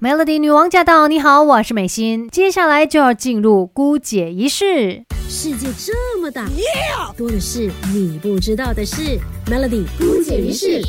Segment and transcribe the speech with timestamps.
[0.00, 1.08] Melody 女王驾到！
[1.08, 2.28] 你好，我是美心。
[2.28, 5.02] 接下来就要进入姑姐仪式。
[5.28, 6.48] 世界这么大，
[7.16, 9.18] 多的是你不知道的事。
[9.50, 10.82] Melody 姑姐仪式。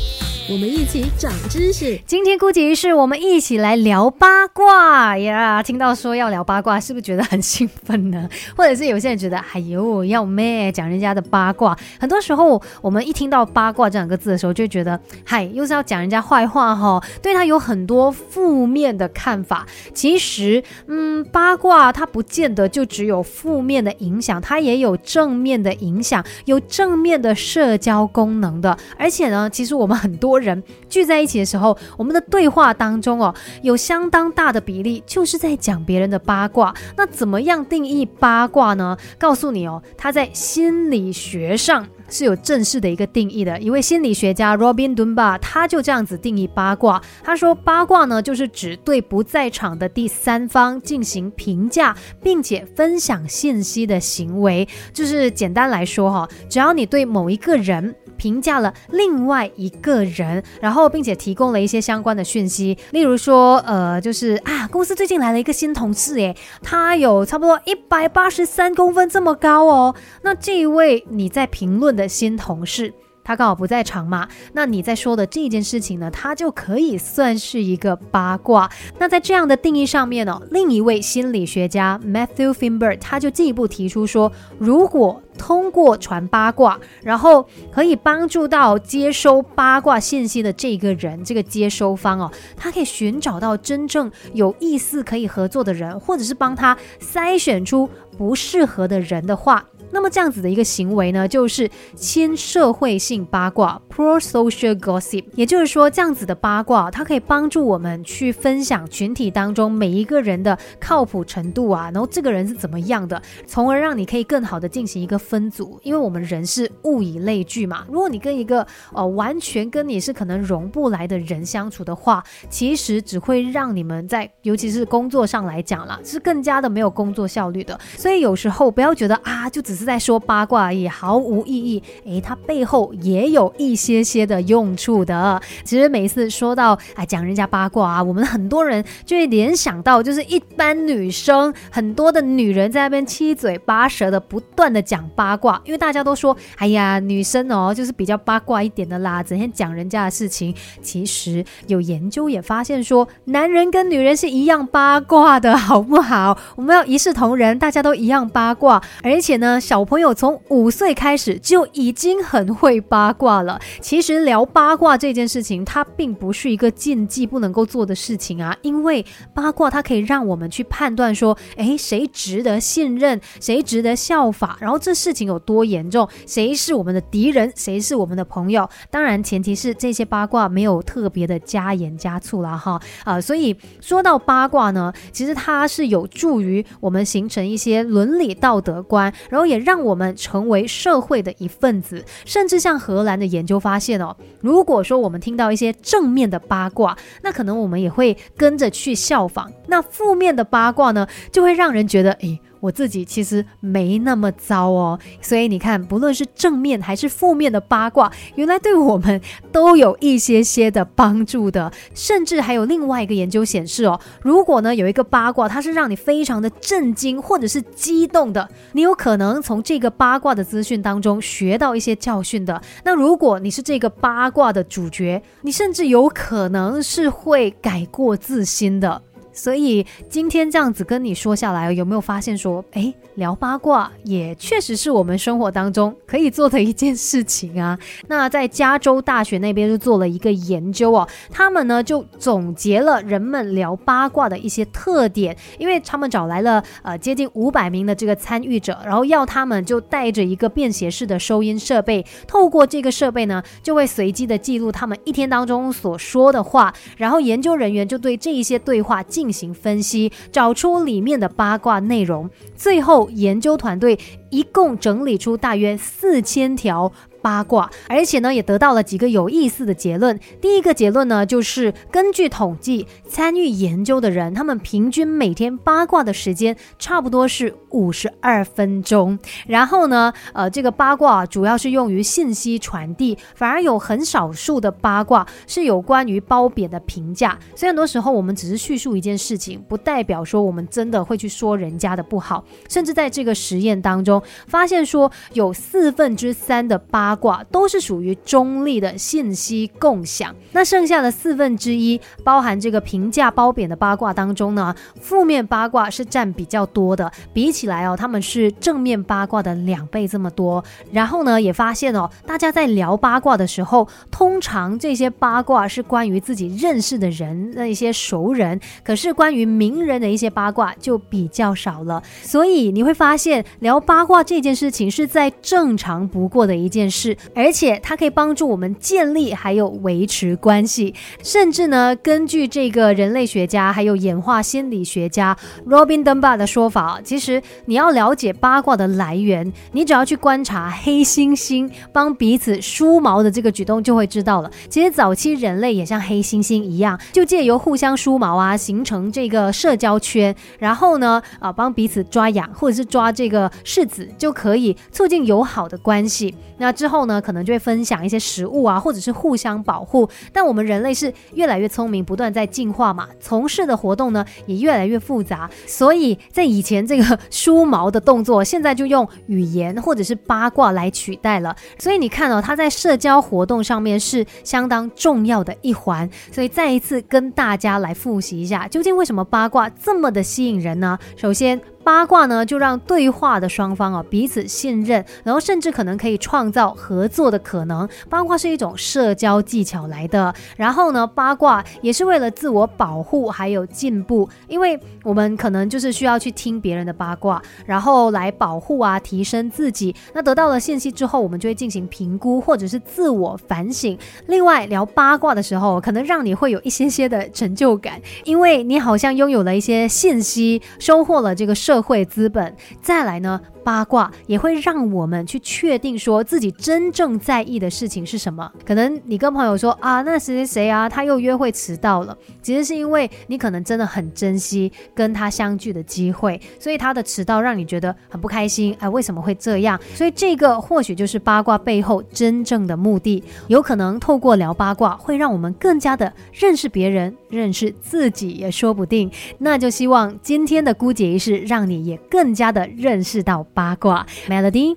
[0.52, 1.96] 我们一起长知识。
[2.04, 5.62] 今天估计是我们一起来聊八卦呀！
[5.62, 8.28] 听到说要聊八卦，是不是觉得很兴奋呢？
[8.56, 11.78] 或者是有些人觉得，哎呦，要咩讲人家的八卦？
[12.00, 19.64] 很多时候，我们一听到八卦这两个字的时候，就觉得，嗨，又是要讲人家坏话哈，对他有很多负面的看法。
[19.94, 28.74] 其实，嗯，八卦它不见得就只有负面的影响，它也有正面的影响，有正面的社交功能的。
[28.96, 30.40] 而且呢，其实我们很多。
[30.40, 36.74] 人聚在一起的时候，我们的对话当中哦，有相当大的比例就是在讲别人的八卦。
[36.96, 38.96] 那怎么样定义八卦呢？
[39.18, 43.58] 告诉你哦，它在心理学上是有正式的一个定义的。
[43.60, 47.00] 一位心理学家 Robin Dunbar 他就这样子定义八卦。
[47.22, 54.68] 他说，八卦呢就是指对不在场的第三方进行评价，并且分享信息的行为。
[54.92, 57.94] 就是简单来说哈，只要你对某一个人。
[58.16, 69.94] 评价了另外一个人，然后并且提供了一些相关的讯息，例如说，呃，就是啊，公司最近来了一个新同事，诶，他有差不多一百八十三公分这么高哦。
[70.20, 72.94] 那这一位你在评论的新同事。
[73.22, 78.68] 他刚好不在场嘛，那你在说的这件事情呢，它就可以算是一个八卦。
[78.98, 99.64] 那在这样的定义上面呢，另一位心理学家 Matthew Finberg 他就进一步提出说，如果通过传八卦，然后可以帮助到接收八卦信息的这个人，这个接收方哦，他可以寻找到真正有意思可以合作的人，或者是帮他筛选出不适合的人的话。
[99.92, 105.24] 那么这样子的一个行为呢，就是亲社会性八卦 （pro-social gossip）。
[105.34, 115.78] 也就是说，这样子的八卦，它可以帮助我们去分享群体当中每一个人的靠谱程度啊，然后这个人是怎么样的，从而让你可以更好的进行一个分组。
[115.82, 127.78] 因为我们人是物以类聚嘛，如果你跟一个呃完全跟你是可能融不来的人相处的话，其实只会让你们在尤其是工作上来讲啦，是更加的没有工作效率的。
[127.96, 129.79] 所以有时候不要觉得啊，就只是。
[129.80, 131.82] 是在说八卦而已，毫无意义。
[132.04, 135.40] 诶，它背后也有一些些的用处的。
[135.64, 150.54] 其实每次说到哎讲人家八卦啊，我们很多人就会联想到，就是一般女生很多的女人在那边七嘴八舌的不断的讲八卦，因为大家都说，哎呀，女生哦就是比较八卦一点的啦，整天讲人家的事情。
[150.82, 156.36] 其实有研究也发现说，男人跟女人是一样八卦的，好不好？
[156.56, 159.58] 我们要一视同仁，大家都一样八卦，而且呢。
[159.70, 163.60] 小朋友从五岁开始就已经很会八卦了。
[163.80, 168.56] 其实聊八卦这件事情，它并不是一个禁忌不能够做的事情啊。
[168.62, 178.68] 因为八卦它可以让我们去判断说，诶，谁值得信任，谁值得效法，然后这事情有多严重，谁是我们的敌人，谁是我们的朋友。
[178.90, 182.82] 当然，前提是这些八卦没有特别的加盐加醋了哈。
[183.04, 189.59] 啊，所以说到八卦呢，其实它是有助于我们形成一些伦理道德观，然后也。
[189.60, 202.40] 让我们成为社会的一份子，甚至像荷兰的研究发现哦，如果说我们听到一些正面的八卦，那可能我们也会跟着去效仿；那负面的八卦呢，就会让人觉得，诶。
[202.60, 209.20] 我自己其实没那么糟哦，所以你看，不论是正面还是负面的八卦，原来对我们
[209.50, 211.72] 都有一些些的帮助的。
[211.94, 222.60] 甚至还有另外一个研究显示哦，如果呢有一个八卦，它是让你非常的震惊或者是激动的，你有可能从这个八卦的资讯当中学到一些教训的。
[222.84, 229.02] 那如果你是这个八卦的主角，你甚至有可能是会改过自新的。
[229.32, 237.78] 所以今天这样子跟你说下来，有没有发现说，哎，聊八卦也确实是我们生活当中可以做的一件事情啊？
[238.08, 259.02] 那在加州大学那边就做了一个研究哦，他们呢就总结了人们聊八卦的一些特点，因为他们找来了呃接近五百名的这个参与者，然后要他们就带着一个便携式的收音设备，透过这个设备呢，就会随机的记录他们一天当中所说的话，然后研究人员就对这一些对话。
[259.20, 262.30] 进行分析，找出里面的八卦内容。
[262.56, 263.98] 最后，研究团队
[264.30, 266.90] 一共整理出大约四千条
[267.22, 270.18] 八卦，而且呢，也得到了几个有意思的结论。
[270.40, 279.18] 第一个结论呢，就是根据统计，参与研究的人，他们平均每天八卦的时间差不多是五十二分钟。
[279.46, 287.38] 然后呢，呃，这个八卦主要是用于信息传递，反而有很少数的八卦是有关于褒贬的评价。
[287.54, 292.44] 所以很多时候，我们只是叙述一件事情，不代表说我们真的会去说人家的不好。
[292.68, 300.32] 甚至在这个实验当中，发现说有四分之三的八八卦都是属于中立的信息共享。
[300.52, 307.10] 那剩下的四分之一，包含这个评价褒贬的八卦当中呢，负面八卦是占比较多的。
[307.32, 310.62] 比起来哦，他们是正面八卦的两倍这么多。
[310.92, 322.00] 然后呢，也发现哦，大家在聊八卦的时候，通常这些八卦是关于自己认识的人那一些熟人，可是关于名人的一些八卦就比较少了。
[322.22, 326.99] 所以你会发现，聊八卦这件事情是再正常不过的一件事，
[327.34, 330.94] 而且它可以帮助我们建立还有维持关系。
[331.22, 335.36] 甚至呢，根据这个人类学家还有演化心理学家
[335.66, 344.50] Robin Dunbar 的说法，其实你要了解八卦的来源，你只要去观察黑猩猩帮彼此梳毛的这个举动，就会知道了。
[344.68, 356.34] 其实早期人类也像黑猩猩一样，就借由互相梳毛啊，形成这个社交圈，然后呢，啊，帮彼此抓痒或者是抓这个柿子，就可以促进友好的关系。
[356.58, 360.08] 那之后呢，可能就会分享一些食物啊，或者是互相保护。
[360.32, 365.48] 但我们人类是越来越聪明，不断在进化嘛，从事的活动呢也越来越复杂。
[365.66, 371.56] 所以在以前这个梳毛的动作，现在就用语言或者是八卦来取代了。
[371.78, 376.10] 所以你看哦，它在社交活动上面是相当重要的一环。
[376.32, 380.98] 所以再一次跟大家来复习一下，究竟为什么八卦这么的吸引人呢？
[381.16, 381.60] 首先。
[381.90, 387.86] 八卦呢，就让对话的双方啊彼此信任，然后甚至可能可以创造合作的可能。
[388.08, 399.92] 八卦是一种社交技巧来的，然后呢，八卦也是为了自我保护还有进步，因为我们可能就是需要去听别人的八卦，然后来保护啊提升自己。
[400.14, 403.98] 那得到了信息之后，我们就会进行评估或者是自我反省。
[404.28, 411.52] 另外，聊八卦的时候，可能让你会有一些些的成就感，因为你好像拥有了一些信息，收获了这个。
[411.52, 413.40] 社会资本，再来呢？
[413.62, 418.50] 八卦也会让我们去确定说自己真正在意的事情是什么。
[418.64, 422.16] 可能你跟朋友说啊，那谁谁谁啊，他又约会迟到了。
[422.40, 428.74] 其实是因为你可能真的很珍惜跟他相聚的机会，所以他的迟到让你觉得很不开心。
[428.80, 429.78] 哎，为什么会这样？
[429.94, 433.22] 所以这个或许就是八卦背后真正的目的。
[433.48, 439.10] 有可能透过聊八卦，会让我们更加的认识别人，认识自己也说不定。
[439.36, 443.44] 那就希望今天的姑姐仪式让让你也更加的认识到。
[443.52, 444.74] 八卦，Melody。